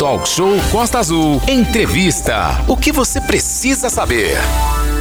Talk 0.00 0.26
Show 0.26 0.52
Costa 0.72 0.98
Azul. 0.98 1.42
Entrevista. 1.46 2.58
O 2.66 2.74
que 2.74 2.90
você 2.90 3.20
precisa 3.20 3.90
saber? 3.90 4.38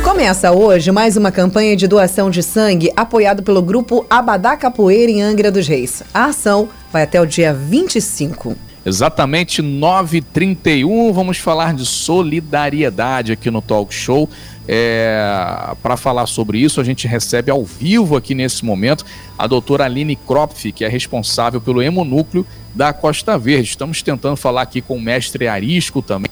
Começa 0.03 0.51
hoje 0.51 0.91
mais 0.91 1.15
uma 1.15 1.31
campanha 1.31 1.73
de 1.73 1.87
doação 1.87 2.29
de 2.29 2.43
sangue 2.43 2.91
apoiado 2.97 3.41
pelo 3.41 3.61
grupo 3.61 4.05
Abadá 4.09 4.57
Capoeira 4.57 5.09
em 5.09 5.21
Angra 5.21 5.49
dos 5.49 5.65
Reis. 5.69 6.03
A 6.13 6.25
ação 6.25 6.67
vai 6.91 7.03
até 7.03 7.21
o 7.21 7.25
dia 7.25 7.53
25. 7.53 8.57
Exatamente 8.85 9.61
9h31, 9.61 11.11
vamos 11.11 11.37
falar 11.37 11.73
de 11.73 11.85
solidariedade 11.85 13.33
aqui 13.33 13.51
no 13.51 13.61
Talk 13.61 13.93
Show. 13.93 14.29
É, 14.67 15.75
Para 15.83 15.97
falar 15.97 16.27
sobre 16.27 16.59
isso, 16.59 16.79
a 16.79 16.83
gente 16.83 17.07
recebe 17.07 17.51
ao 17.51 17.65
vivo 17.65 18.15
aqui 18.15 18.33
nesse 18.33 18.63
momento 18.63 19.05
a 19.37 19.47
doutora 19.47 19.83
Aline 19.83 20.15
Kropf, 20.15 20.71
que 20.71 20.85
é 20.85 20.87
responsável 20.87 21.59
pelo 21.59 21.81
hemonúcleo 21.81 22.45
da 22.73 22.93
Costa 22.93 23.37
Verde. 23.37 23.69
Estamos 23.69 24.01
tentando 24.01 24.37
falar 24.37 24.61
aqui 24.61 24.79
com 24.79 24.95
o 24.95 25.01
mestre 25.01 25.47
Arisco 25.47 26.01
também, 26.01 26.29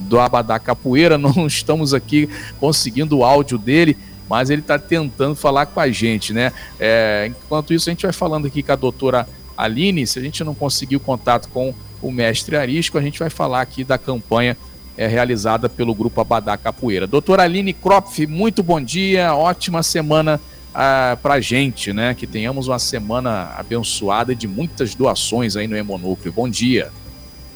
do 0.00 0.18
Abadá 0.18 0.58
Capoeira, 0.58 1.16
não 1.18 1.46
estamos 1.46 1.94
aqui 1.94 2.28
conseguindo 2.58 3.18
o 3.18 3.24
áudio 3.24 3.56
dele, 3.56 3.96
mas 4.28 4.50
ele 4.50 4.62
está 4.62 4.78
tentando 4.78 5.36
falar 5.36 5.66
com 5.66 5.78
a 5.78 5.88
gente, 5.90 6.32
né? 6.32 6.52
É, 6.80 7.30
enquanto 7.30 7.72
isso, 7.72 7.88
a 7.88 7.92
gente 7.92 8.02
vai 8.02 8.12
falando 8.12 8.46
aqui 8.46 8.64
com 8.64 8.72
a 8.72 8.76
doutora 8.76 9.28
Aline, 9.58 10.06
se 10.06 10.18
a 10.18 10.22
gente 10.22 10.44
não 10.44 10.54
conseguir 10.54 10.94
o 10.96 11.00
contato 11.00 11.48
com 11.48 11.74
o 12.00 12.12
mestre 12.12 12.56
Arisco, 12.56 12.96
a 12.96 13.02
gente 13.02 13.18
vai 13.18 13.28
falar 13.28 13.60
aqui 13.60 13.82
da 13.82 13.98
campanha 13.98 14.56
é, 14.96 15.08
realizada 15.08 15.68
pelo 15.68 15.92
Grupo 15.94 16.20
Abadá 16.20 16.56
Capoeira. 16.56 17.08
Doutora 17.08 17.42
Aline 17.42 17.72
Kropf, 17.72 18.24
muito 18.26 18.62
bom 18.62 18.80
dia, 18.80 19.34
ótima 19.34 19.82
semana 19.82 20.40
ah, 20.72 21.18
para 21.20 21.34
a 21.34 21.40
gente, 21.40 21.92
né? 21.92 22.14
Que 22.14 22.24
tenhamos 22.24 22.68
uma 22.68 22.78
semana 22.78 23.52
abençoada 23.56 24.32
de 24.32 24.46
muitas 24.46 24.94
doações 24.94 25.56
aí 25.56 25.66
no 25.66 25.76
Hemonúcleo. 25.76 26.32
Bom 26.32 26.48
dia. 26.48 26.92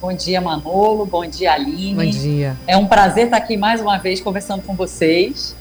Bom 0.00 0.12
dia, 0.12 0.40
Manolo. 0.40 1.06
Bom 1.06 1.24
dia, 1.24 1.52
Aline. 1.52 1.94
Bom 1.94 2.10
dia. 2.10 2.56
É 2.66 2.76
um 2.76 2.86
prazer 2.86 3.26
estar 3.26 3.36
aqui 3.36 3.56
mais 3.56 3.80
uma 3.80 3.96
vez 3.98 4.20
conversando 4.20 4.62
com 4.62 4.74
vocês. 4.74 5.54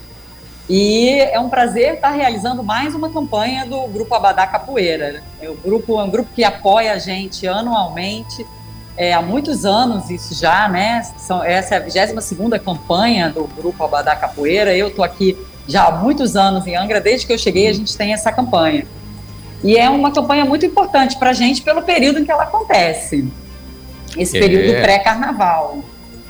E 0.74 1.20
é 1.20 1.38
um 1.38 1.50
prazer 1.50 1.96
estar 1.96 2.12
realizando 2.12 2.64
mais 2.64 2.96
uma 2.96 3.10
campanha 3.10 3.66
do 3.66 3.88
Grupo 3.88 4.16
Abadá 4.16 4.48
Capoeira. 4.48 5.22
O 5.44 5.54
grupo 5.56 6.00
é 6.00 6.04
um 6.06 6.10
grupo 6.10 6.30
que 6.34 6.46
apoia 6.46 6.94
a 6.94 6.98
gente 6.98 7.46
anualmente, 7.46 8.48
é, 8.96 9.14
há 9.14 9.22
muitos 9.22 9.66
anos 9.66 10.10
isso 10.10 10.34
já, 10.34 10.70
né? 10.70 11.04
São, 11.18 11.44
essa 11.44 11.76
é 11.76 11.78
a 11.78 11.82
22 11.82 12.62
campanha 12.64 13.30
do 13.30 13.44
Grupo 13.48 13.84
Abadá 13.84 14.16
Capoeira. 14.16 14.74
Eu 14.74 14.88
estou 14.88 15.04
aqui 15.04 15.38
já 15.68 15.88
há 15.88 15.92
muitos 15.92 16.38
anos 16.38 16.66
em 16.66 16.78
Angra, 16.78 17.02
desde 17.02 17.28
que 17.28 17.34
eu 17.34 17.38
cheguei 17.38 17.68
a 17.68 17.74
gente 17.74 17.98
tem 17.98 18.14
essa 18.14 18.32
campanha. 18.32 18.88
E 19.62 19.76
é 19.76 19.90
uma 19.90 20.14
campanha 20.14 20.46
muito 20.46 20.66
importante 20.66 21.20
para 21.20 21.32
a 21.32 21.34
gente 21.34 21.62
pelo 21.64 21.82
período 21.82 22.20
em 22.20 22.24
que 22.24 22.32
ela 22.32 22.44
acontece. 22.44 23.30
Esse 24.18 24.40
período 24.40 24.74
é. 24.74 24.82
pré-carnaval. 24.82 25.84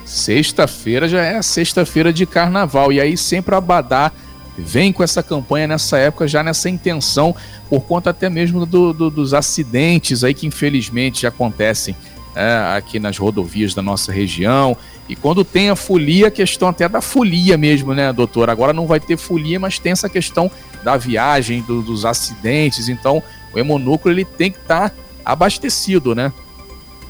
Sexta-feira 0.03 1.07
já 1.07 1.23
é 1.23 1.37
a 1.37 1.43
sexta-feira 1.43 2.11
de 2.11 2.25
carnaval. 2.25 2.91
E 2.91 2.99
aí 2.99 3.15
sempre 3.15 3.53
a 3.53 3.59
Abadá 3.59 4.11
vem 4.57 4.91
com 4.91 5.03
essa 5.03 5.23
campanha 5.23 5.67
nessa 5.67 5.97
época, 5.97 6.27
já 6.27 6.43
nessa 6.43 6.69
intenção, 6.69 7.35
por 7.69 7.81
conta 7.81 8.09
até 8.09 8.29
mesmo 8.29 8.65
do, 8.65 8.93
do, 8.93 9.09
dos 9.09 9.33
acidentes 9.33 10.23
aí 10.23 10.33
que 10.33 10.47
infelizmente 10.47 11.25
acontecem 11.25 11.95
é, 12.35 12.75
aqui 12.77 12.99
nas 12.99 13.17
rodovias 13.17 13.73
da 13.73 13.81
nossa 13.81 14.11
região. 14.11 14.75
E 15.07 15.15
quando 15.15 15.43
tem 15.43 15.69
a 15.69 15.75
folia, 15.75 16.27
a 16.27 16.31
questão 16.31 16.69
até 16.69 16.87
da 16.87 17.01
folia 17.01 17.57
mesmo, 17.57 17.93
né, 17.93 18.13
doutor? 18.13 18.49
Agora 18.49 18.71
não 18.71 18.87
vai 18.87 18.99
ter 18.99 19.17
folia, 19.17 19.59
mas 19.59 19.79
tem 19.79 19.91
essa 19.91 20.07
questão 20.07 20.49
da 20.83 20.95
viagem, 20.95 21.61
do, 21.61 21.81
dos 21.81 22.05
acidentes. 22.05 22.87
Então, 22.87 23.21
o 23.53 23.59
hemonúcleo 23.59 24.13
ele 24.13 24.25
tem 24.25 24.51
que 24.51 24.59
estar 24.59 24.89
tá 24.89 24.95
abastecido, 25.25 26.15
né? 26.15 26.31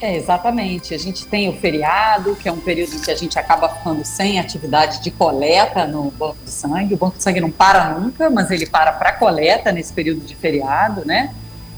É, 0.02 0.16
exatamente. 0.16 0.92
A 0.94 0.98
gente 0.98 1.24
tem 1.24 1.48
o 1.48 1.52
feriado, 1.52 2.34
que 2.34 2.48
é 2.48 2.52
um 2.52 2.58
período 2.58 2.96
em 2.96 2.98
que 2.98 3.10
a 3.12 3.14
gente 3.14 3.38
acaba 3.38 3.68
ficando 3.68 4.04
sem 4.04 4.40
atividade 4.40 5.00
de 5.00 5.12
coleta 5.12 5.86
no 5.86 6.10
banco 6.10 6.38
de 6.44 6.50
sangue. 6.50 6.94
O 6.94 6.96
banco 6.96 7.18
de 7.18 7.22
sangue 7.22 7.40
não 7.40 7.52
para 7.52 7.90
nunca, 7.90 8.28
mas 8.28 8.50
ele 8.50 8.66
para 8.66 8.90
para 8.90 9.12
coleta 9.12 9.70
nesse 9.70 9.92
período 9.92 10.22
de 10.22 10.34
feriado, 10.34 11.04
né? 11.06 11.32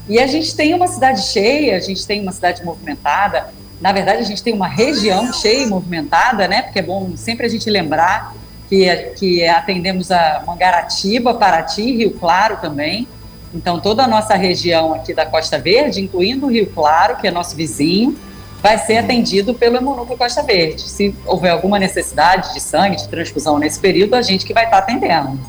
E 0.09 0.19
a 0.19 0.25
gente 0.25 0.55
tem 0.55 0.73
uma 0.73 0.87
cidade 0.87 1.21
cheia, 1.21 1.77
a 1.77 1.79
gente 1.79 2.03
tem 2.07 2.19
uma 2.19 2.31
cidade 2.31 2.65
movimentada. 2.65 3.53
Na 3.79 3.91
verdade, 3.91 4.21
a 4.21 4.25
gente 4.25 4.41
tem 4.41 4.53
uma 4.55 4.67
região 4.67 5.31
cheia 5.31 5.61
e 5.61 5.67
movimentada, 5.67 6.47
né? 6.47 6.63
Porque 6.63 6.79
é 6.79 6.83
bom 6.83 7.15
sempre 7.15 7.45
a 7.45 7.49
gente 7.49 7.69
lembrar 7.69 8.33
que, 8.67 8.91
que 9.17 9.47
atendemos 9.47 10.11
a 10.11 10.41
Mangaratiba, 10.47 11.35
Paraty, 11.35 11.97
Rio 11.97 12.11
Claro 12.11 12.57
também. 12.57 13.07
Então, 13.55 13.79
toda 13.79 14.03
a 14.03 14.07
nossa 14.07 14.35
região 14.35 14.93
aqui 14.93 15.13
da 15.13 15.25
Costa 15.25 15.57
Verde, 15.57 16.01
incluindo 16.01 16.45
o 16.45 16.51
Rio 16.51 16.67
Claro, 16.67 17.15
que 17.15 17.25
é 17.25 17.31
nosso 17.31 17.55
vizinho, 17.55 18.17
vai 18.61 18.77
ser 18.77 18.97
atendido 18.97 19.53
pelo 19.53 19.77
Hemonúcleo 19.77 20.17
Costa 20.17 20.43
Verde. 20.43 20.81
Se 20.81 21.15
houver 21.25 21.51
alguma 21.51 21.79
necessidade 21.79 22.53
de 22.53 22.59
sangue, 22.59 22.97
de 22.97 23.07
transfusão 23.07 23.57
nesse 23.57 23.79
período, 23.79 24.13
a 24.13 24.21
gente 24.21 24.45
que 24.45 24.53
vai 24.53 24.65
estar 24.65 24.79
atendendo. 24.79 25.39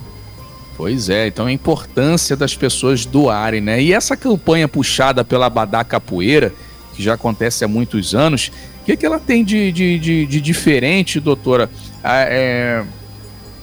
Pois 0.76 1.08
é, 1.08 1.26
então 1.26 1.46
a 1.46 1.52
importância 1.52 2.36
das 2.36 2.54
pessoas 2.54 3.04
doarem, 3.04 3.60
né? 3.60 3.82
E 3.82 3.92
essa 3.92 4.16
campanha 4.16 4.68
puxada 4.68 5.24
pela 5.24 5.50
Badá 5.50 5.82
Capoeira, 5.82 6.52
que 6.94 7.02
já 7.02 7.14
acontece 7.14 7.64
há 7.64 7.68
muitos 7.68 8.14
anos, 8.14 8.52
o 8.82 8.84
que, 8.84 8.96
que 8.96 9.04
ela 9.04 9.18
tem 9.18 9.42
de, 9.42 9.72
de, 9.72 9.98
de, 9.98 10.26
de 10.26 10.40
diferente, 10.40 11.18
doutora, 11.18 11.68
é, 12.04 12.84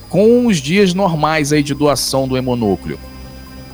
com 0.09 0.47
os 0.47 0.57
dias 0.57 0.93
normais 0.93 1.53
aí 1.53 1.63
de 1.63 1.73
doação 1.73 2.27
do 2.27 2.35
hemonúcleo? 2.35 2.99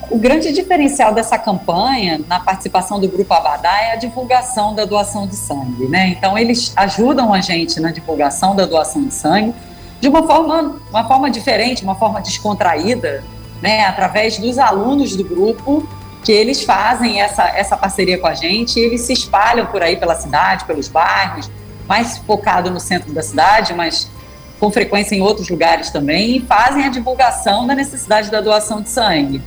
O 0.10 0.18
grande 0.18 0.52
diferencial 0.52 1.14
dessa 1.14 1.38
campanha, 1.38 2.20
na 2.28 2.40
participação 2.40 3.00
do 3.00 3.08
Grupo 3.08 3.32
Abadá, 3.32 3.80
é 3.80 3.92
a 3.92 3.96
divulgação 3.96 4.74
da 4.74 4.84
doação 4.84 5.28
de 5.28 5.36
sangue, 5.36 5.88
né? 5.88 6.10
Então, 6.10 6.36
eles 6.36 6.74
ajudam 6.76 7.32
a 7.32 7.42
gente 7.42 7.80
na 7.80 7.92
divulgação 7.92 8.56
da 8.56 8.66
doação 8.66 9.04
de 9.04 9.14
sangue, 9.14 9.54
de 10.02 10.08
uma 10.08 10.26
forma, 10.26 10.82
uma 10.90 11.08
forma 11.08 11.30
diferente, 11.30 11.84
uma 11.84 11.94
forma 11.94 12.22
descontraída, 12.22 13.24
né, 13.62 13.86
através 13.86 14.40
dos 14.40 14.58
alunos 14.58 15.16
do 15.16 15.24
grupo, 15.24 15.88
que 16.24 16.32
eles 16.32 16.64
fazem 16.64 17.22
essa, 17.22 17.44
essa 17.44 17.78
parceria 17.78 18.18
com 18.18 18.26
a 18.26 18.34
gente, 18.34 18.80
e 18.80 18.84
eles 18.84 19.02
se 19.02 19.14
espalham 19.14 19.68
por 19.68 19.84
aí 19.84 19.96
pela 19.96 20.16
cidade, 20.16 20.66
pelos 20.66 20.88
bairros, 20.88 21.52
mais 21.88 22.18
focado 22.18 22.72
no 22.72 22.80
centro 22.80 23.12
da 23.12 23.22
cidade, 23.22 23.76
mas 23.76 24.10
com 24.60 24.72
frequência 24.72 25.14
em 25.16 25.22
outros 25.22 25.50
lugares 25.50 25.92
também, 25.92 26.38
e 26.38 26.42
fazem 26.42 26.84
a 26.86 26.90
divulgação 26.90 27.68
da 27.68 27.76
necessidade 27.76 28.32
da 28.32 28.42
doação 28.42 28.82
de 28.82 28.90
sangue. 28.90 29.42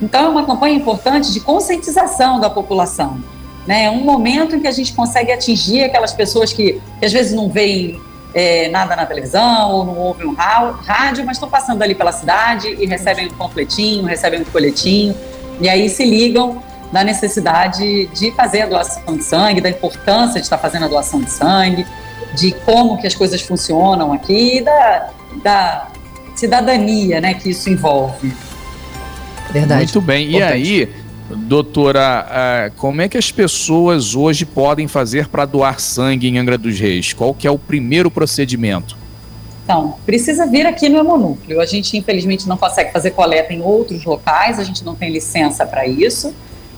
Então, 0.00 0.26
é 0.26 0.28
uma 0.28 0.44
campanha 0.44 0.74
importante 0.74 1.32
de 1.32 1.40
conscientização 1.40 2.38
da 2.38 2.50
população. 2.50 3.18
Né? 3.66 3.84
É 3.84 3.90
um 3.90 4.04
momento 4.04 4.54
em 4.54 4.60
que 4.60 4.68
a 4.68 4.72
gente 4.72 4.92
consegue 4.92 5.32
atingir 5.32 5.84
aquelas 5.84 6.12
pessoas 6.12 6.52
que, 6.52 6.80
que 6.98 7.06
às 7.06 7.12
vezes 7.12 7.32
não 7.32 7.48
veem 7.48 8.00
é, 8.34 8.68
nada 8.68 8.94
na 8.94 9.06
televisão 9.06 9.72
ou 9.72 9.84
não 9.84 9.96
ouvem 9.96 10.26
um 10.26 10.34
rádio, 10.34 11.24
mas 11.24 11.36
estão 11.36 11.48
passando 11.48 11.82
ali 11.82 11.94
pela 11.94 12.12
cidade 12.12 12.68
e 12.68 12.86
recebem 12.86 13.28
um 13.28 13.34
panfletinho, 13.34 14.04
recebem 14.04 14.42
um 14.42 14.44
folhetinho, 14.44 15.14
e 15.60 15.68
aí 15.68 15.88
se 15.88 16.04
ligam 16.04 16.62
da 16.92 17.02
necessidade 17.02 18.06
de 18.08 18.30
fazer 18.32 18.62
a 18.62 18.66
doação 18.66 19.16
de 19.16 19.24
sangue, 19.24 19.60
da 19.60 19.70
importância 19.70 20.38
de 20.38 20.46
estar 20.46 20.58
fazendo 20.58 20.84
a 20.84 20.88
doação 20.88 21.20
de 21.20 21.30
sangue, 21.30 21.86
de 22.34 22.52
como 22.64 22.98
que 22.98 23.06
as 23.06 23.14
coisas 23.14 23.40
funcionam 23.40 24.12
aqui 24.12 24.58
e 24.58 24.62
da, 24.62 25.10
da 25.42 25.88
cidadania 26.34 27.20
né, 27.20 27.34
que 27.34 27.50
isso 27.50 27.70
envolve. 27.70 28.32
Verdade. 29.50 29.84
Muito 29.84 30.00
bem. 30.00 30.30
E 30.30 30.42
aí, 30.42 30.88
Doutora, 31.28 32.24
uh, 32.28 32.76
como 32.76 33.02
é 33.02 33.08
que 33.08 33.18
as 33.18 33.32
pessoas 33.32 34.14
hoje 34.14 34.46
podem 34.46 34.86
fazer 34.86 35.26
para 35.26 35.44
doar 35.44 35.80
sangue 35.80 36.28
em 36.28 36.38
Angra 36.38 36.56
dos 36.56 36.78
Reis? 36.78 37.12
Qual 37.12 37.34
que 37.34 37.48
é 37.48 37.50
o 37.50 37.58
primeiro 37.58 38.10
procedimento? 38.10 38.96
Então, 39.64 39.96
precisa 40.06 40.46
vir 40.46 40.64
aqui 40.64 40.88
no 40.88 40.98
hemonúcleo. 40.98 41.60
A 41.60 41.66
gente, 41.66 41.96
infelizmente, 41.96 42.48
não 42.48 42.56
consegue 42.56 42.92
fazer 42.92 43.10
coleta 43.10 43.52
em 43.52 43.60
outros 43.60 44.04
locais, 44.04 44.60
a 44.60 44.64
gente 44.64 44.84
não 44.84 44.94
tem 44.94 45.10
licença 45.10 45.66
para 45.66 45.84
isso. 45.84 46.32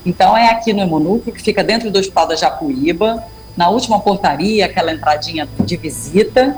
Então, 0.06 0.34
é 0.34 0.48
aqui 0.48 0.72
no 0.72 0.80
hemonúcleo, 0.80 1.34
que 1.34 1.42
fica 1.42 1.62
dentro 1.62 1.90
do 1.90 1.98
Hospital 1.98 2.28
da 2.28 2.36
Japuíba, 2.36 3.22
na 3.54 3.68
última 3.68 4.00
portaria, 4.00 4.64
aquela 4.64 4.94
entradinha 4.94 5.46
de 5.60 5.76
visita. 5.76 6.56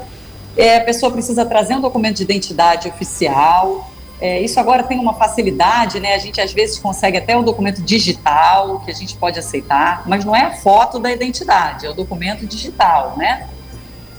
É, 0.56 0.76
a 0.76 0.85
pessoa 0.85 1.11
precisa 1.11 1.44
trazer 1.44 1.75
um 1.75 1.81
documento 1.81 2.19
de 2.19 2.23
identidade 2.23 2.88
oficial, 2.88 3.90
é, 4.20 4.40
isso 4.40 4.61
agora 4.61 4.82
tem 4.82 4.99
uma 4.99 5.14
facilidade, 5.14 5.99
né? 5.99 6.14
A 6.14 6.19
gente 6.19 6.40
às 6.40 6.52
vezes 6.52 6.78
consegue 6.78 7.17
até 7.17 7.37
um 7.37 7.43
documento 7.43 7.81
digital 7.81 8.81
que 8.81 8.90
a 8.90 8.94
gente 8.94 9.17
pode 9.17 9.38
aceitar, 9.38 10.02
mas 10.06 10.25
não 10.25 10.37
é 10.37 10.43
a 10.43 10.50
foto 10.52 10.99
da 10.99 11.11
identidade, 11.11 11.87
é 11.87 11.90
o 11.90 11.94
documento 11.94 12.46
digital, 12.46 13.14
né? 13.17 13.49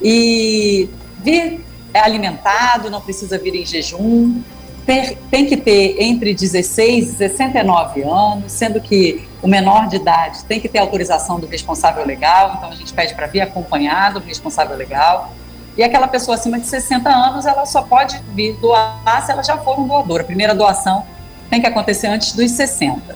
E 0.02 0.90
vir 1.20 1.64
é 1.94 2.00
alimentado, 2.00 2.90
não 2.90 3.02
precisa 3.02 3.38
vir 3.38 3.54
em 3.54 3.66
jejum, 3.66 4.42
ter, 4.86 5.18
tem 5.30 5.46
que 5.46 5.58
ter 5.58 6.02
entre 6.02 6.34
16 6.34 7.10
e 7.10 7.16
69 7.18 8.02
anos, 8.02 8.52
sendo 8.52 8.82
que 8.82 9.28
o 9.42 9.48
menor 9.48 9.88
de 9.88 9.98
idade 9.98 10.44
tem 10.46 10.60
que 10.60 10.68
ter 10.68 10.80
autorização 10.80 11.40
do 11.40 11.48
responsável 11.48 12.06
legal, 12.06 12.56
então 12.58 12.70
a 12.70 12.76
gente 12.76 12.94
pede 12.94 13.14
para 13.14 13.28
vir 13.28 13.42
acompanhado 13.42 14.20
do 14.20 14.26
responsável 14.26 14.76
legal. 14.76 15.34
E 15.78 15.84
aquela 15.84 16.08
pessoa 16.08 16.36
acima 16.36 16.60
de 16.60 16.68
60 16.68 17.10
anos, 17.10 17.46
ela 17.46 17.66
só 17.66 17.82
pode 17.82 18.22
vir 18.34 18.54
doar 18.58 19.24
se 19.26 19.32
ela 19.32 19.44
já 19.44 19.58
for 19.58 19.80
um 19.80 19.88
doador. 19.88 20.22
A 20.22 20.24
primeira 20.24 20.54
doação 20.54 21.06
tem 21.50 21.62
que 21.62 21.68
acontecer 21.68 22.08
antes 22.08 22.34
dos 22.34 22.52
60. 22.52 23.16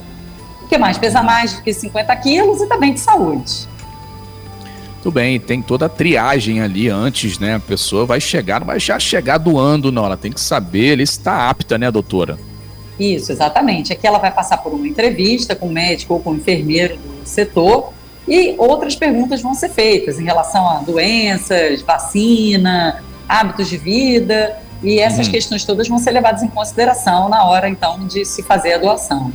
O 0.62 0.68
que 0.68 0.78
mais? 0.78 0.98
Pesa 0.98 1.22
mais 1.22 1.54
do 1.54 1.62
que 1.62 1.72
50 1.72 2.14
quilos 2.16 2.60
e 2.60 2.66
também 2.66 2.92
de 2.92 3.00
saúde. 3.00 3.68
Muito 4.94 5.10
bem, 5.10 5.38
tem 5.38 5.62
toda 5.62 5.86
a 5.86 5.88
triagem 5.88 6.60
ali 6.60 6.88
antes, 6.88 7.38
né? 7.38 7.54
A 7.54 7.60
pessoa 7.60 8.04
vai 8.04 8.20
chegar, 8.20 8.64
vai 8.64 8.80
já 8.80 8.98
chegar 8.98 9.38
doando, 9.38 9.92
não. 9.92 10.04
Ela 10.04 10.16
tem 10.16 10.32
que 10.32 10.40
saber 10.40 10.86
ele 10.86 11.04
está 11.04 11.48
apta, 11.48 11.78
né, 11.78 11.90
doutora? 11.90 12.36
Isso, 12.98 13.30
exatamente. 13.30 13.92
Aqui 13.92 14.06
ela 14.06 14.18
vai 14.18 14.32
passar 14.32 14.56
por 14.56 14.72
uma 14.72 14.88
entrevista 14.88 15.54
com 15.54 15.68
o 15.68 15.72
médico 15.72 16.14
ou 16.14 16.20
com 16.20 16.30
o 16.30 16.34
enfermeiro 16.34 16.96
do 16.96 17.24
setor 17.24 17.92
e 18.28 18.54
outras 18.58 18.96
perguntas 18.96 19.40
vão 19.40 19.54
ser 19.54 19.68
feitas 19.70 20.18
em 20.18 20.24
relação 20.24 20.68
a 20.68 20.78
doenças, 20.78 21.82
vacina, 21.82 23.02
hábitos 23.28 23.68
de 23.68 23.76
vida 23.76 24.56
e 24.82 24.98
essas 24.98 25.26
uhum. 25.26 25.32
questões 25.32 25.64
todas 25.64 25.88
vão 25.88 25.98
ser 25.98 26.10
levadas 26.10 26.42
em 26.42 26.48
consideração 26.48 27.28
na 27.28 27.44
hora 27.44 27.68
então 27.68 28.06
de 28.06 28.24
se 28.24 28.42
fazer 28.42 28.74
a 28.74 28.78
doação. 28.78 29.32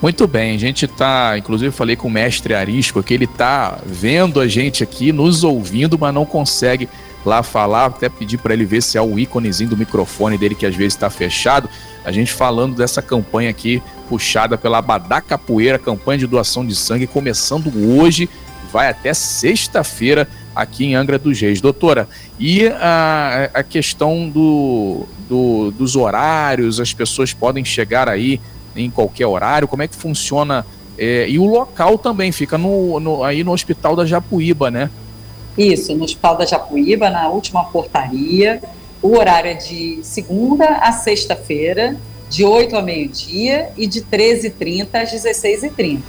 Muito 0.00 0.26
bem, 0.26 0.54
a 0.54 0.58
gente 0.58 0.86
está, 0.86 1.36
inclusive 1.36 1.70
falei 1.70 1.94
com 1.94 2.08
o 2.08 2.10
mestre 2.10 2.54
Arisco, 2.54 3.02
que 3.02 3.12
ele 3.12 3.26
está 3.26 3.78
vendo 3.84 4.40
a 4.40 4.48
gente 4.48 4.82
aqui, 4.82 5.12
nos 5.12 5.44
ouvindo, 5.44 5.98
mas 5.98 6.14
não 6.14 6.24
consegue 6.24 6.88
lá 7.24 7.42
falar, 7.42 7.86
até 7.86 8.08
pedir 8.08 8.38
para 8.38 8.54
ele 8.54 8.64
ver 8.64 8.82
se 8.82 8.96
é 8.96 9.02
o 9.02 9.18
íconezinho 9.18 9.68
do 9.68 9.76
microfone 9.76 10.38
dele 10.38 10.54
que 10.54 10.64
às 10.64 10.74
vezes 10.74 10.94
está 10.94 11.10
fechado. 11.10 11.68
A 12.02 12.10
gente 12.10 12.32
falando 12.32 12.74
dessa 12.74 13.02
campanha 13.02 13.50
aqui 13.50 13.82
puxada 14.10 14.58
pela 14.58 14.78
Abadá 14.78 15.20
Capoeira, 15.20 15.78
campanha 15.78 16.18
de 16.18 16.26
doação 16.26 16.66
de 16.66 16.74
sangue, 16.74 17.06
começando 17.06 17.70
hoje, 17.96 18.28
vai 18.72 18.88
até 18.88 19.14
sexta-feira 19.14 20.26
aqui 20.52 20.84
em 20.84 20.96
Angra 20.96 21.16
dos 21.16 21.40
Reis. 21.40 21.60
Doutora, 21.60 22.08
e 22.36 22.66
a, 22.66 23.50
a 23.54 23.62
questão 23.62 24.28
do, 24.28 25.06
do, 25.28 25.70
dos 25.70 25.94
horários, 25.94 26.80
as 26.80 26.92
pessoas 26.92 27.32
podem 27.32 27.64
chegar 27.64 28.08
aí 28.08 28.40
em 28.74 28.90
qualquer 28.90 29.28
horário? 29.28 29.68
Como 29.68 29.84
é 29.84 29.86
que 29.86 29.94
funciona? 29.94 30.66
É, 30.98 31.28
e 31.28 31.38
o 31.38 31.44
local 31.44 31.96
também 31.96 32.32
fica 32.32 32.58
no, 32.58 32.98
no, 32.98 33.22
aí 33.22 33.44
no 33.44 33.52
Hospital 33.52 33.94
da 33.94 34.04
Japuíba, 34.04 34.72
né? 34.72 34.90
Isso, 35.56 35.94
no 35.94 36.04
Hospital 36.04 36.36
da 36.36 36.44
Japuíba, 36.44 37.08
na 37.10 37.28
última 37.28 37.64
portaria. 37.64 38.60
O 39.00 39.16
horário 39.16 39.52
é 39.52 39.54
de 39.54 40.00
segunda 40.02 40.66
a 40.66 40.90
sexta-feira, 40.90 41.96
de 42.30 42.44
8 42.44 42.76
a 42.76 42.80
meio-dia 42.80 43.70
e 43.76 43.86
de 43.86 44.02
13h30 44.02 44.88
às 44.94 45.12
16h30. 45.12 46.00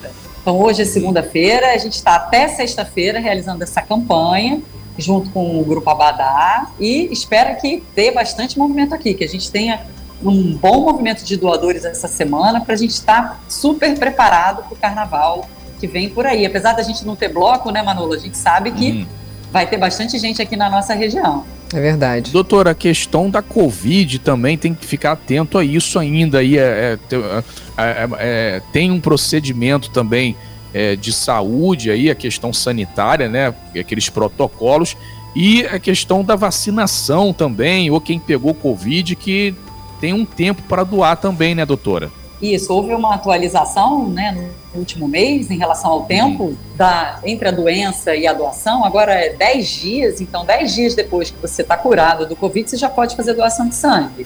Então, 0.41 0.59
hoje 0.59 0.83
é 0.83 0.85
segunda-feira, 0.85 1.73
a 1.73 1.77
gente 1.77 1.94
está 1.94 2.15
até 2.15 2.47
sexta-feira 2.47 3.19
realizando 3.19 3.63
essa 3.63 3.81
campanha, 3.81 4.62
junto 4.97 5.31
com 5.31 5.59
o 5.59 5.63
Grupo 5.63 5.89
Abadá, 5.89 6.68
e 6.79 7.12
espera 7.12 7.56
que 7.56 7.83
dê 7.95 8.12
bastante 8.12 8.57
movimento 8.57 8.94
aqui, 8.94 9.15
que 9.15 9.23
a 9.23 9.27
gente 9.27 9.51
tenha 9.51 9.81
um 10.23 10.56
bom 10.56 10.81
movimento 10.81 11.23
de 11.23 11.35
doadores 11.35 11.83
essa 11.83 12.07
semana 12.07 12.62
para 12.62 12.75
a 12.75 12.77
gente 12.77 12.91
estar 12.91 13.21
tá 13.21 13.39
super 13.50 13.97
preparado 13.97 14.63
para 14.63 14.73
o 14.73 14.77
carnaval 14.77 15.50
que 15.79 15.88
vem 15.88 16.09
por 16.09 16.27
aí. 16.27 16.45
Apesar 16.45 16.73
da 16.73 16.83
gente 16.83 17.03
não 17.03 17.15
ter 17.15 17.29
bloco, 17.29 17.71
né, 17.71 17.81
Manolo? 17.81 18.13
A 18.13 18.19
gente 18.19 18.38
sabe 18.38 18.71
que 18.71 18.91
uhum. 18.91 19.06
vai 19.51 19.65
ter 19.65 19.77
bastante 19.77 20.19
gente 20.19 20.39
aqui 20.39 20.56
na 20.56 20.69
nossa 20.69 20.94
região. 20.94 21.44
É 21.73 21.79
verdade. 21.79 22.31
Doutora, 22.31 22.71
a 22.71 22.75
questão 22.75 23.29
da 23.29 23.41
Covid 23.41 24.19
também 24.19 24.57
tem 24.57 24.73
que 24.73 24.85
ficar 24.85 25.13
atento 25.13 25.57
a 25.57 25.63
isso 25.63 25.97
ainda. 25.97 26.39
Aí 26.39 26.57
é, 26.57 26.97
é, 27.12 27.44
é, 27.77 28.09
é 28.19 28.62
tem 28.73 28.91
um 28.91 29.00
procedimento 29.00 29.89
também 29.89 30.35
é, 30.73 30.95
de 30.95 31.13
saúde 31.13 31.89
aí, 31.89 32.09
a 32.09 32.15
questão 32.15 32.51
sanitária, 32.51 33.29
né? 33.29 33.53
Aqueles 33.77 34.09
protocolos. 34.09 34.97
E 35.35 35.65
a 35.65 35.79
questão 35.79 36.23
da 36.23 36.35
vacinação 36.35 37.31
também, 37.31 37.89
ou 37.89 38.01
quem 38.01 38.19
pegou 38.19 38.53
Covid, 38.53 39.15
que 39.15 39.56
tem 40.01 40.12
um 40.13 40.25
tempo 40.25 40.62
para 40.63 40.83
doar 40.83 41.15
também, 41.15 41.56
né, 41.56 41.65
doutora? 41.65 42.12
Isso, 42.41 42.73
houve 42.73 42.93
uma 42.93 43.13
atualização 43.13 44.07
né, 44.07 44.49
no 44.73 44.79
último 44.79 45.07
mês 45.07 45.51
em 45.51 45.57
relação 45.57 45.91
ao 45.91 46.03
tempo 46.03 46.45
uhum. 46.45 46.57
da, 46.75 47.19
entre 47.23 47.47
a 47.47 47.51
doença 47.51 48.15
e 48.15 48.25
a 48.25 48.33
doação. 48.33 48.83
Agora 48.83 49.13
é 49.13 49.29
10 49.29 49.67
dias, 49.67 50.21
então 50.21 50.43
10 50.43 50.73
dias 50.73 50.95
depois 50.95 51.29
que 51.29 51.39
você 51.39 51.61
está 51.61 51.77
curado 51.77 52.25
do 52.25 52.35
Covid, 52.35 52.69
você 52.69 52.77
já 52.77 52.89
pode 52.89 53.15
fazer 53.15 53.33
doação 53.33 53.69
de 53.69 53.75
sangue. 53.75 54.25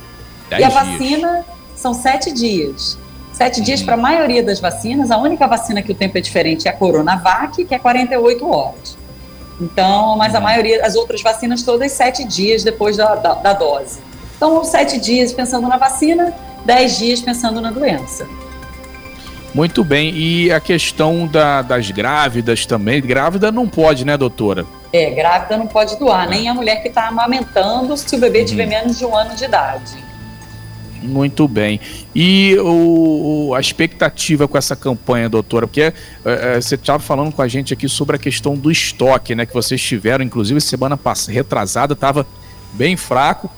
E 0.50 0.56
a 0.56 0.58
dias. 0.70 0.74
vacina 0.74 1.46
são 1.76 1.94
7 1.94 2.32
dias. 2.32 2.98
Sete 3.34 3.60
dias 3.60 3.82
uhum. 3.82 3.86
para 3.86 3.96
a 3.96 3.98
maioria 3.98 4.42
das 4.42 4.62
vacinas. 4.62 5.12
A 5.12 5.18
única 5.18 5.46
vacina 5.46 5.82
que 5.82 5.92
o 5.92 5.96
tempo 5.96 6.18
é 6.18 6.22
diferente 6.22 6.70
é 6.70 6.72
a 6.72 6.74
Coronavac, 6.74 7.66
que 7.66 7.76
é 7.76 7.78
48 7.78 8.50
horas. 8.50 8.98
Então, 9.60 10.16
mas 10.18 10.34
a 10.34 10.38
uhum. 10.38 10.44
maioria, 10.46 10.86
as 10.86 10.96
outras 10.96 11.22
vacinas 11.22 11.62
todas, 11.62 11.92
sete 11.92 12.24
dias 12.24 12.64
depois 12.64 12.96
da, 12.96 13.16
da, 13.16 13.34
da 13.34 13.52
dose. 13.52 14.00
Então, 14.38 14.64
sete 14.64 14.98
dias 14.98 15.34
pensando 15.34 15.68
na 15.68 15.76
vacina, 15.76 16.34
dez 16.66 16.98
dias 16.98 17.22
pensando 17.22 17.62
na 17.62 17.72
doença. 17.72 18.28
Muito 19.54 19.86
bem. 19.86 20.14
E 20.14 20.52
a 20.52 20.60
questão 20.60 21.26
da, 21.26 21.62
das 21.62 21.90
grávidas 21.90 22.66
também. 22.66 23.02
Grávida 23.02 23.52
não 23.54 23.70
pode, 23.70 24.04
né, 24.04 24.18
doutora? 24.18 24.66
É, 24.92 25.12
grávida 25.12 25.56
não 25.56 25.68
pode 25.68 25.98
doar, 25.98 26.26
é. 26.26 26.30
nem 26.30 26.50
a 26.50 26.54
mulher 26.54 26.82
que 26.82 26.90
está 26.90 27.08
amamentando 27.08 27.96
se 27.96 28.16
o 28.16 28.20
bebê 28.20 28.40
uhum. 28.40 28.46
tiver 28.46 28.66
menos 28.66 28.98
de 28.98 29.06
um 29.06 29.16
ano 29.16 29.34
de 29.36 29.46
idade. 29.46 30.04
Muito 31.02 31.48
bem. 31.48 31.80
E 32.14 32.58
o, 32.60 33.54
a 33.56 33.60
expectativa 33.60 34.48
com 34.48 34.58
essa 34.58 34.76
campanha, 34.76 35.30
doutora? 35.30 35.68
Porque 35.68 35.82
é, 35.82 35.94
é, 36.26 36.62
você 36.62 36.76
estava 36.76 37.00
falando 37.00 37.32
com 37.32 37.42
a 37.42 37.48
gente 37.48 37.74
aqui 37.74 37.88
sobre 37.88 38.16
a 38.16 38.20
questão 38.20 38.56
do 38.56 38.72
estoque, 38.72 39.36
né? 39.36 39.46
Que 39.46 39.54
vocês 39.54 39.82
tiveram, 39.82 40.26
inclusive 40.26 40.60
semana 40.60 40.98
passada, 40.98 41.32
retrasada, 41.32 41.94
estava 41.94 42.26
bem 42.74 42.98
fraco. 42.98 43.50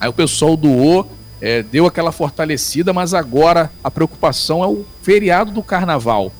Aí 0.00 0.08
o 0.08 0.12
pessoal 0.12 0.56
doou, 0.56 1.10
é, 1.40 1.62
deu 1.62 1.86
aquela 1.86 2.12
fortalecida, 2.12 2.92
mas 2.92 3.14
agora 3.14 3.70
a 3.82 3.90
preocupação 3.90 4.62
é 4.62 4.66
o 4.66 4.84
feriado 5.02 5.50
do 5.50 5.62
carnaval, 5.62 6.32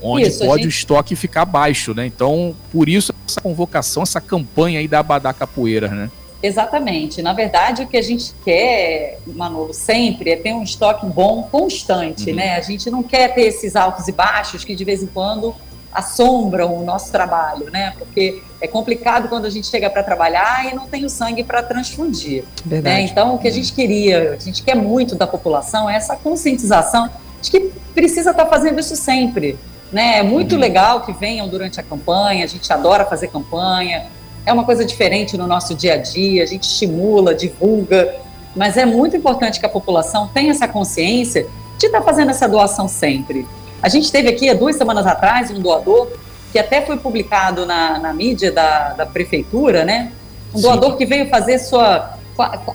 onde 0.00 0.28
isso, 0.28 0.44
pode 0.44 0.64
gente... 0.64 0.66
o 0.66 0.74
estoque 0.74 1.16
ficar 1.16 1.44
baixo, 1.44 1.94
né? 1.94 2.06
Então, 2.06 2.54
por 2.70 2.88
isso 2.88 3.14
essa 3.26 3.40
convocação, 3.40 4.02
essa 4.02 4.20
campanha 4.20 4.80
aí 4.80 4.88
da 4.88 4.98
Abadá 4.98 5.32
Capoeira, 5.32 5.88
né? 5.88 6.10
Exatamente. 6.42 7.22
Na 7.22 7.32
verdade, 7.32 7.84
o 7.84 7.86
que 7.86 7.96
a 7.96 8.02
gente 8.02 8.34
quer, 8.44 9.20
Manolo, 9.26 9.72
sempre 9.72 10.30
é 10.30 10.36
ter 10.36 10.52
um 10.52 10.64
estoque 10.64 11.06
bom, 11.06 11.44
constante, 11.44 12.30
uhum. 12.30 12.36
né? 12.36 12.56
A 12.56 12.60
gente 12.60 12.90
não 12.90 13.02
quer 13.02 13.32
ter 13.32 13.42
esses 13.42 13.76
altos 13.76 14.08
e 14.08 14.12
baixos 14.12 14.64
que 14.64 14.74
de 14.74 14.84
vez 14.84 15.02
em 15.02 15.06
quando 15.06 15.54
assombram 15.92 16.74
o 16.74 16.84
nosso 16.84 17.12
trabalho, 17.12 17.70
né? 17.70 17.92
Porque 17.98 18.42
é 18.60 18.66
complicado 18.66 19.28
quando 19.28 19.44
a 19.44 19.50
gente 19.50 19.66
chega 19.66 19.90
para 19.90 20.02
trabalhar 20.02 20.70
e 20.70 20.74
não 20.74 20.86
tem 20.86 21.04
o 21.04 21.10
sangue 21.10 21.44
para 21.44 21.62
transfundir. 21.62 22.44
Né? 22.64 23.02
Então, 23.02 23.34
o 23.34 23.38
que 23.38 23.48
a 23.48 23.50
gente 23.50 23.72
queria, 23.72 24.34
a 24.34 24.42
gente 24.42 24.62
quer 24.62 24.74
muito 24.74 25.14
da 25.14 25.26
população 25.26 25.90
é 25.90 25.96
essa 25.96 26.16
conscientização 26.16 27.10
de 27.42 27.50
que 27.50 27.60
precisa 27.94 28.30
estar 28.30 28.44
tá 28.44 28.50
fazendo 28.50 28.80
isso 28.80 28.96
sempre. 28.96 29.58
Né? 29.92 30.18
É 30.18 30.22
muito 30.22 30.54
uhum. 30.54 30.60
legal 30.60 31.02
que 31.02 31.12
venham 31.12 31.46
durante 31.48 31.78
a 31.78 31.82
campanha, 31.82 32.44
a 32.44 32.48
gente 32.48 32.72
adora 32.72 33.04
fazer 33.04 33.28
campanha, 33.28 34.06
é 34.46 34.52
uma 34.52 34.64
coisa 34.64 34.84
diferente 34.84 35.36
no 35.36 35.46
nosso 35.46 35.74
dia 35.74 35.94
a 35.94 35.96
dia, 35.98 36.42
a 36.42 36.46
gente 36.46 36.64
estimula, 36.64 37.34
divulga, 37.34 38.14
mas 38.56 38.76
é 38.76 38.84
muito 38.84 39.16
importante 39.16 39.60
que 39.60 39.66
a 39.66 39.68
população 39.68 40.28
tenha 40.28 40.50
essa 40.50 40.66
consciência 40.66 41.46
de 41.78 41.86
estar 41.86 41.98
tá 41.98 42.04
fazendo 42.04 42.30
essa 42.30 42.48
doação 42.48 42.88
sempre. 42.88 43.46
A 43.82 43.88
gente 43.88 44.12
teve 44.12 44.28
aqui 44.28 44.48
há 44.48 44.54
duas 44.54 44.76
semanas 44.76 45.06
atrás 45.06 45.50
um 45.50 45.60
doador 45.60 46.08
que 46.52 46.58
até 46.58 46.82
foi 46.82 46.98
publicado 46.98 47.66
na, 47.66 47.98
na 47.98 48.12
mídia 48.12 48.52
da, 48.52 48.90
da 48.90 49.06
prefeitura, 49.06 49.84
né? 49.84 50.12
Um 50.54 50.58
Sim. 50.58 50.62
doador 50.62 50.96
que 50.96 51.06
veio 51.06 51.28
fazer 51.28 51.58
sua. 51.58 52.18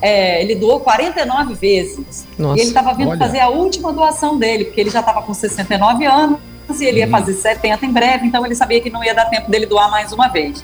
É, 0.02 0.42
ele 0.42 0.54
doou 0.54 0.80
49 0.80 1.54
vezes. 1.54 2.26
Nossa, 2.36 2.58
e 2.58 2.60
ele 2.60 2.68
estava 2.68 2.92
vindo 2.94 3.10
olha. 3.10 3.18
fazer 3.18 3.40
a 3.40 3.48
última 3.48 3.92
doação 3.92 4.36
dele, 4.36 4.66
porque 4.66 4.80
ele 4.80 4.90
já 4.90 5.00
estava 5.00 5.22
com 5.22 5.32
69 5.32 6.04
anos 6.04 6.38
e 6.80 6.84
ele 6.84 6.98
ia 6.98 7.06
uhum. 7.06 7.10
fazer 7.10 7.32
70 7.34 7.86
em 7.86 7.92
breve, 7.92 8.26
então 8.26 8.44
ele 8.44 8.54
sabia 8.54 8.80
que 8.80 8.90
não 8.90 9.02
ia 9.02 9.14
dar 9.14 9.24
tempo 9.26 9.50
dele 9.50 9.66
doar 9.66 9.90
mais 9.90 10.12
uma 10.12 10.28
vez. 10.28 10.62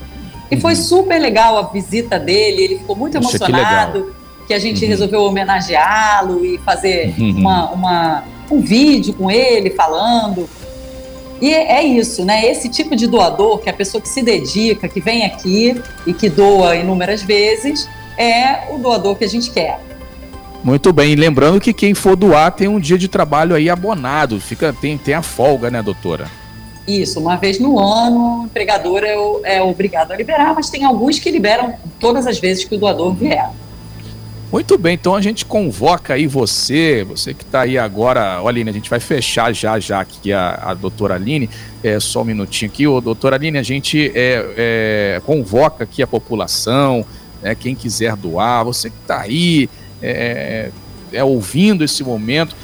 E 0.50 0.54
uhum. 0.54 0.60
foi 0.60 0.74
super 0.76 1.18
legal 1.18 1.56
a 1.58 1.62
visita 1.62 2.18
dele, 2.18 2.62
ele 2.62 2.78
ficou 2.78 2.94
muito 2.94 3.18
Poxa, 3.18 3.36
emocionado 3.36 4.14
que, 4.40 4.48
que, 4.48 4.54
a 4.54 4.58
gente 4.58 4.84
uhum. 4.84 4.90
resolveu 4.90 5.22
homenageá-lo 5.22 6.44
e 6.44 6.58
fazer 6.58 7.14
uhum. 7.18 7.38
uma, 7.38 7.70
uma 7.70 8.24
um 8.50 8.60
vídeo 8.60 9.14
com 9.14 9.30
ele 9.30 9.70
falando. 9.70 10.48
E 11.40 11.52
é 11.52 11.82
isso, 11.82 12.24
né? 12.24 12.46
Esse 12.46 12.68
tipo 12.68 12.96
de 12.96 13.06
doador, 13.06 13.58
que 13.58 13.68
é 13.68 13.72
a 13.72 13.76
pessoa 13.76 14.00
que 14.00 14.08
se 14.08 14.22
dedica, 14.22 14.88
que 14.88 15.00
vem 15.00 15.24
aqui 15.24 15.80
e 16.06 16.14
que 16.14 16.28
doa 16.28 16.76
inúmeras 16.76 17.22
vezes, 17.22 17.88
é 18.16 18.72
o 18.72 18.78
doador 18.78 19.16
que 19.16 19.24
a 19.24 19.28
gente 19.28 19.50
quer. 19.50 19.80
Muito 20.62 20.92
bem, 20.92 21.14
lembrando 21.14 21.60
que 21.60 21.74
quem 21.74 21.92
for 21.92 22.16
doar 22.16 22.50
tem 22.52 22.68
um 22.68 22.80
dia 22.80 22.96
de 22.96 23.08
trabalho 23.08 23.54
aí 23.54 23.68
abonado, 23.68 24.40
fica 24.40 24.72
tem, 24.72 24.96
tem 24.96 25.12
a 25.12 25.20
folga, 25.20 25.70
né, 25.70 25.82
doutora? 25.82 26.26
Isso, 26.86 27.20
uma 27.20 27.36
vez 27.36 27.58
no 27.58 27.78
ano, 27.78 28.42
o 28.42 28.44
empregador 28.44 29.02
é, 29.04 29.56
é 29.56 29.62
obrigado 29.62 30.12
a 30.12 30.16
liberar, 30.16 30.54
mas 30.54 30.70
tem 30.70 30.84
alguns 30.84 31.18
que 31.18 31.30
liberam 31.30 31.74
todas 32.00 32.26
as 32.26 32.38
vezes 32.38 32.64
que 32.64 32.74
o 32.74 32.78
doador 32.78 33.14
vier. 33.14 33.50
Muito 34.52 34.78
bem, 34.78 34.94
então 34.94 35.16
a 35.16 35.20
gente 35.20 35.44
convoca 35.44 36.14
aí 36.14 36.26
você, 36.28 37.04
você 37.04 37.34
que 37.34 37.42
está 37.42 37.62
aí 37.62 37.76
agora, 37.76 38.40
olha, 38.40 38.54
Aline, 38.54 38.70
a 38.70 38.72
gente 38.72 38.88
vai 38.88 39.00
fechar 39.00 39.52
já 39.52 39.80
já 39.80 40.00
aqui 40.00 40.32
a, 40.32 40.54
a 40.62 40.74
doutora 40.74 41.14
Aline, 41.14 41.50
é, 41.82 41.98
só 41.98 42.22
um 42.22 42.24
minutinho 42.24 42.70
aqui, 42.70 42.86
ô 42.86 43.00
doutora 43.00 43.34
Aline, 43.34 43.58
a 43.58 43.62
gente 43.64 44.12
é, 44.14 44.54
é, 44.56 45.22
convoca 45.26 45.82
aqui 45.82 46.02
a 46.02 46.06
população, 46.06 47.04
né, 47.42 47.54
quem 47.54 47.74
quiser 47.74 48.14
doar, 48.14 48.64
você 48.64 48.90
que 48.90 48.96
está 49.02 49.22
aí 49.22 49.68
é, 50.00 50.70
é, 51.12 51.24
ouvindo 51.24 51.82
esse 51.82 52.04
momento, 52.04 52.54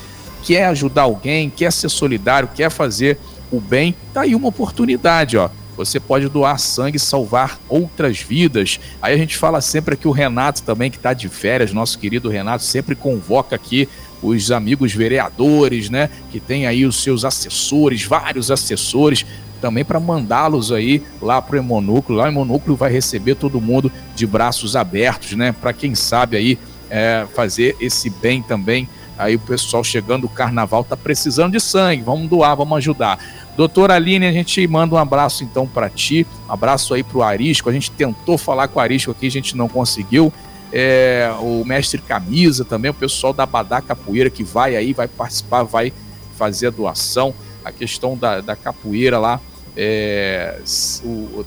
quer 0.44 0.66
ajudar 0.66 1.02
alguém, 1.02 1.50
quer 1.50 1.72
ser 1.72 1.88
solidário, 1.88 2.48
quer 2.54 2.70
fazer 2.70 3.18
o 3.50 3.60
bem, 3.60 3.96
tá 4.14 4.22
aí 4.22 4.34
uma 4.34 4.48
oportunidade, 4.48 5.36
ó. 5.36 5.50
Você 5.84 5.98
pode 5.98 6.28
doar 6.28 6.58
sangue 6.58 6.96
e 6.96 7.00
salvar 7.00 7.58
outras 7.68 8.20
vidas. 8.20 8.78
Aí 9.00 9.14
a 9.14 9.16
gente 9.16 9.36
fala 9.36 9.60
sempre 9.60 9.94
aqui 9.94 10.06
o 10.06 10.12
Renato 10.12 10.62
também, 10.62 10.90
que 10.90 10.96
está 10.96 11.12
de 11.12 11.28
férias, 11.28 11.72
nosso 11.72 11.98
querido 11.98 12.28
Renato, 12.28 12.64
sempre 12.64 12.94
convoca 12.94 13.56
aqui 13.56 13.88
os 14.22 14.50
amigos 14.50 14.92
vereadores, 14.92 15.88
né? 15.88 16.10
Que 16.30 16.38
tem 16.38 16.66
aí 16.66 16.84
os 16.84 17.02
seus 17.02 17.24
assessores, 17.24 18.04
vários 18.04 18.50
assessores, 18.50 19.24
também 19.60 19.84
para 19.84 19.98
mandá-los 19.98 20.72
aí 20.72 21.02
lá 21.20 21.40
para 21.40 21.56
o 21.56 21.58
Hemonúcleo. 21.58 22.18
Lá 22.18 22.24
o 22.24 22.28
Hemonúcleo 22.28 22.76
vai 22.76 22.92
receber 22.92 23.34
todo 23.34 23.60
mundo 23.60 23.90
de 24.14 24.26
braços 24.26 24.76
abertos, 24.76 25.32
né? 25.32 25.52
Para 25.52 25.72
quem 25.72 25.94
sabe 25.94 26.36
aí 26.36 26.58
é, 26.90 27.26
fazer 27.34 27.76
esse 27.80 28.10
bem 28.10 28.42
também. 28.42 28.88
Aí 29.16 29.36
o 29.36 29.40
pessoal 29.40 29.84
chegando, 29.84 30.24
o 30.24 30.30
carnaval 30.30 30.82
tá 30.82 30.96
precisando 30.96 31.52
de 31.52 31.60
sangue, 31.60 32.02
vamos 32.02 32.28
doar, 32.28 32.56
vamos 32.56 32.78
ajudar. 32.78 33.18
Doutora 33.60 33.94
Aline, 33.94 34.26
a 34.26 34.32
gente 34.32 34.66
manda 34.66 34.94
um 34.94 34.98
abraço 34.98 35.44
então 35.44 35.66
para 35.66 35.90
ti, 35.90 36.26
um 36.48 36.52
abraço 36.54 36.94
aí 36.94 37.02
para 37.02 37.18
o 37.18 37.22
Arisco. 37.22 37.68
A 37.68 37.72
gente 37.74 37.90
tentou 37.90 38.38
falar 38.38 38.68
com 38.68 38.78
o 38.78 38.82
Arisco 38.82 39.10
aqui, 39.10 39.26
a 39.26 39.30
gente 39.30 39.54
não 39.54 39.68
conseguiu. 39.68 40.32
É, 40.72 41.30
o 41.40 41.62
mestre 41.62 42.00
Camisa 42.00 42.64
também, 42.64 42.90
o 42.90 42.94
pessoal 42.94 43.34
da 43.34 43.44
Badá 43.44 43.82
Capoeira 43.82 44.30
que 44.30 44.42
vai 44.42 44.76
aí, 44.76 44.94
vai 44.94 45.06
participar, 45.06 45.62
vai 45.64 45.92
fazer 46.38 46.68
a 46.68 46.70
doação. 46.70 47.34
A 47.62 47.70
questão 47.70 48.16
da, 48.16 48.40
da 48.40 48.56
capoeira 48.56 49.18
lá, 49.18 49.38
é, 49.76 50.58
o, 51.04 51.44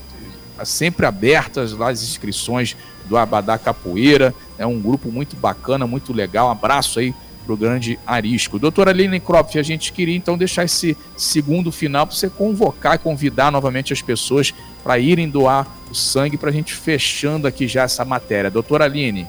sempre 0.63 1.07
abertas 1.07 1.73
lá 1.73 1.89
as 1.89 2.03
inscrições 2.03 2.77
do 3.05 3.17
Abadá 3.17 3.57
Capoeira. 3.57 4.35
É 4.55 4.67
um 4.67 4.79
grupo 4.79 5.11
muito 5.11 5.35
bacana, 5.35 5.87
muito 5.87 6.13
legal. 6.13 6.49
Um 6.49 6.51
abraço 6.51 6.99
aí 6.99 7.11
pro 7.43 7.57
grande 7.57 7.99
Arisco. 8.05 8.57
Doutora 8.57 8.91
Aline 8.91 9.19
Kropf, 9.19 9.57
a 9.59 9.63
gente 9.63 9.91
queria 9.93 10.15
então 10.15 10.37
deixar 10.37 10.63
esse 10.63 10.97
segundo 11.15 11.71
final 11.71 12.07
para 12.07 12.15
você 12.15 12.29
convocar 12.29 12.95
e 12.95 12.99
convidar 12.99 13.51
novamente 13.51 13.93
as 13.93 14.01
pessoas 14.01 14.53
para 14.83 14.97
irem 14.97 15.29
doar 15.29 15.67
o 15.89 15.95
sangue 15.95 16.37
para 16.37 16.49
a 16.49 16.53
gente 16.53 16.73
fechando 16.73 17.47
aqui 17.47 17.67
já 17.67 17.83
essa 17.83 18.03
matéria. 18.03 18.49
Doutora 18.49 18.85
Aline. 18.85 19.27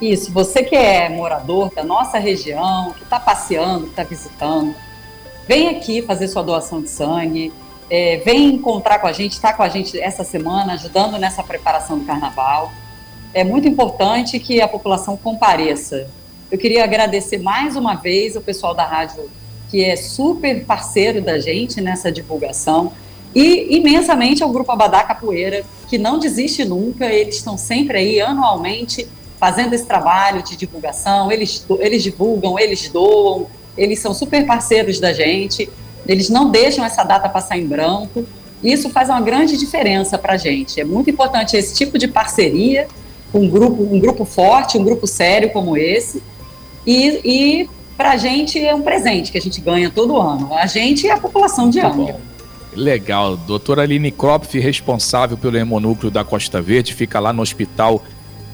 Isso, 0.00 0.32
você 0.32 0.62
que 0.62 0.74
é 0.74 1.08
morador 1.10 1.72
da 1.74 1.84
nossa 1.84 2.18
região, 2.18 2.92
que 2.96 3.02
está 3.02 3.20
passeando, 3.20 3.84
que 3.84 3.90
está 3.90 4.02
visitando, 4.02 4.74
vem 5.46 5.68
aqui 5.68 6.00
fazer 6.00 6.26
sua 6.26 6.42
doação 6.42 6.80
de 6.80 6.88
sangue, 6.88 7.52
é, 7.90 8.16
vem 8.18 8.54
encontrar 8.54 8.98
com 8.98 9.06
a 9.06 9.12
gente, 9.12 9.32
está 9.32 9.52
com 9.52 9.62
a 9.62 9.68
gente 9.68 10.00
essa 10.00 10.24
semana, 10.24 10.74
ajudando 10.74 11.18
nessa 11.18 11.42
preparação 11.42 11.98
do 11.98 12.04
carnaval. 12.04 12.72
É 13.34 13.44
muito 13.44 13.68
importante 13.68 14.38
que 14.38 14.60
a 14.60 14.68
população 14.68 15.16
compareça. 15.16 16.08
Eu 16.50 16.58
queria 16.58 16.82
agradecer 16.82 17.38
mais 17.38 17.76
uma 17.76 17.94
vez 17.94 18.34
o 18.34 18.40
pessoal 18.40 18.74
da 18.74 18.84
rádio, 18.84 19.30
que 19.70 19.84
é 19.84 19.94
super 19.94 20.64
parceiro 20.64 21.20
da 21.22 21.38
gente 21.38 21.80
nessa 21.80 22.10
divulgação, 22.10 22.92
e 23.32 23.76
imensamente 23.76 24.42
ao 24.42 24.50
Grupo 24.50 24.72
Abadá 24.72 25.04
Capoeira, 25.04 25.62
que 25.88 25.96
não 25.96 26.18
desiste 26.18 26.64
nunca, 26.64 27.06
eles 27.06 27.36
estão 27.36 27.56
sempre 27.56 27.98
aí 27.98 28.20
anualmente 28.20 29.06
fazendo 29.38 29.74
esse 29.74 29.86
trabalho 29.86 30.42
de 30.42 30.56
divulgação, 30.56 31.30
eles, 31.30 31.64
eles 31.78 32.02
divulgam, 32.02 32.58
eles 32.58 32.88
doam, 32.88 33.46
eles 33.78 34.00
são 34.00 34.12
super 34.12 34.44
parceiros 34.44 34.98
da 34.98 35.12
gente, 35.12 35.70
eles 36.04 36.28
não 36.28 36.50
deixam 36.50 36.84
essa 36.84 37.04
data 37.04 37.28
passar 37.28 37.56
em 37.56 37.66
branco, 37.66 38.26
isso 38.62 38.90
faz 38.90 39.08
uma 39.08 39.20
grande 39.20 39.56
diferença 39.56 40.18
para 40.18 40.32
a 40.32 40.36
gente. 40.36 40.80
É 40.80 40.84
muito 40.84 41.08
importante 41.08 41.56
esse 41.56 41.74
tipo 41.76 41.96
de 41.96 42.08
parceria 42.08 42.88
um 43.32 43.48
grupo, 43.48 43.82
um 43.82 44.00
grupo 44.00 44.24
forte, 44.24 44.76
um 44.76 44.84
grupo 44.84 45.06
sério 45.06 45.50
como 45.50 45.76
esse, 45.76 46.20
e, 46.86 47.20
e 47.24 47.70
para 47.96 48.12
a 48.12 48.16
gente 48.16 48.58
é 48.58 48.74
um 48.74 48.82
presente 48.82 49.30
que 49.30 49.38
a 49.38 49.40
gente 49.40 49.60
ganha 49.60 49.90
todo 49.90 50.16
ano. 50.16 50.54
A 50.54 50.66
gente 50.66 51.06
e 51.06 51.10
a 51.10 51.18
população 51.18 51.68
de 51.68 51.80
Angra. 51.80 52.18
Legal. 52.74 53.36
Doutora 53.36 53.82
Aline 53.82 54.10
Kropf, 54.10 54.58
responsável 54.58 55.36
pelo 55.36 55.56
hemonúcleo 55.56 56.10
da 56.10 56.24
Costa 56.24 56.62
Verde, 56.62 56.94
fica 56.94 57.18
lá 57.18 57.32
no 57.32 57.42
hospital 57.42 58.02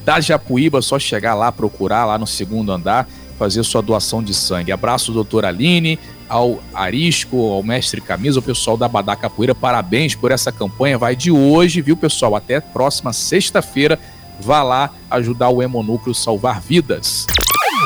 da 0.03 0.19
Japuíba, 0.19 0.81
só 0.81 0.97
chegar 0.97 1.33
lá, 1.33 1.51
procurar 1.51 2.05
lá 2.05 2.17
no 2.17 2.25
segundo 2.25 2.71
andar, 2.71 3.07
fazer 3.37 3.63
sua 3.63 3.81
doação 3.81 4.23
de 4.23 4.33
sangue. 4.33 4.71
Abraço, 4.71 5.11
doutora 5.11 5.49
Aline, 5.49 5.99
ao 6.27 6.59
Arisco, 6.73 7.51
ao 7.51 7.61
mestre 7.61 8.01
Camisa, 8.01 8.39
ao 8.39 8.43
pessoal 8.43 8.75
da 8.75 8.87
Badá 8.87 9.15
Capoeira, 9.15 9.53
parabéns 9.53 10.15
por 10.15 10.31
essa 10.31 10.51
campanha. 10.51 10.97
Vai 10.97 11.15
de 11.15 11.31
hoje, 11.31 11.81
viu, 11.81 11.95
pessoal? 11.95 12.35
Até 12.35 12.59
próxima 12.59 13.13
sexta-feira. 13.13 13.99
Vá 14.39 14.61
lá 14.61 14.91
ajudar 15.09 15.49
o 15.49 15.61
Hemonúcleo 15.61 16.11
a 16.11 16.15
salvar 16.15 16.61
vidas. 16.61 17.25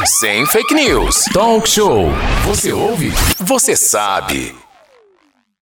Sem 0.05 0.45
fake 0.45 0.73
news. 0.73 1.25
Talk 1.33 1.69
show. 1.69 2.05
Você 2.45 2.71
ouve? 2.71 3.11
Você 3.39 3.75
sabe. 3.75 4.60